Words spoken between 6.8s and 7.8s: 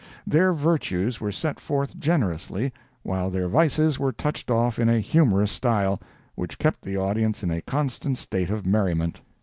the audience in a